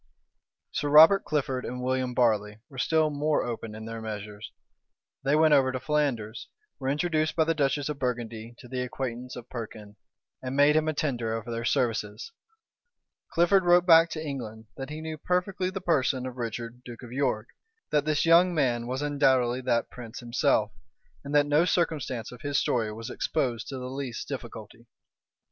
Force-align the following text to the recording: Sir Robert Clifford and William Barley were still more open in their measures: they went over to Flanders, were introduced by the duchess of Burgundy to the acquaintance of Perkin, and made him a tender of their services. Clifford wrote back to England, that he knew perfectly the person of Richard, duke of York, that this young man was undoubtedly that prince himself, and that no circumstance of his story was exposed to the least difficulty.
Sir 0.71 0.89
Robert 0.89 1.23
Clifford 1.25 1.63
and 1.63 1.79
William 1.83 2.15
Barley 2.15 2.57
were 2.69 2.79
still 2.79 3.11
more 3.11 3.43
open 3.43 3.75
in 3.75 3.85
their 3.85 4.01
measures: 4.01 4.51
they 5.23 5.35
went 5.35 5.53
over 5.53 5.71
to 5.71 5.79
Flanders, 5.79 6.47
were 6.79 6.89
introduced 6.89 7.35
by 7.35 7.43
the 7.43 7.53
duchess 7.53 7.87
of 7.87 7.99
Burgundy 7.99 8.55
to 8.57 8.67
the 8.67 8.81
acquaintance 8.81 9.35
of 9.35 9.47
Perkin, 9.47 9.97
and 10.41 10.55
made 10.55 10.75
him 10.75 10.87
a 10.87 10.93
tender 10.93 11.35
of 11.37 11.45
their 11.45 11.65
services. 11.65 12.31
Clifford 13.31 13.63
wrote 13.63 13.85
back 13.85 14.09
to 14.09 14.25
England, 14.27 14.65
that 14.75 14.89
he 14.89 15.01
knew 15.01 15.19
perfectly 15.19 15.69
the 15.69 15.79
person 15.81 16.25
of 16.25 16.35
Richard, 16.37 16.83
duke 16.83 17.03
of 17.03 17.11
York, 17.11 17.49
that 17.91 18.03
this 18.03 18.25
young 18.25 18.55
man 18.55 18.87
was 18.87 19.03
undoubtedly 19.03 19.61
that 19.61 19.91
prince 19.91 20.19
himself, 20.19 20.71
and 21.23 21.35
that 21.35 21.45
no 21.45 21.63
circumstance 21.63 22.31
of 22.31 22.41
his 22.41 22.57
story 22.57 22.91
was 22.91 23.11
exposed 23.11 23.67
to 23.67 23.77
the 23.77 23.85
least 23.85 24.27
difficulty. 24.27 24.87